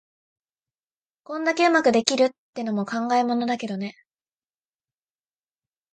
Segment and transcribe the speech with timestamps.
[1.23, 3.93] こんだけ上手くできるってのも考えものだけどね。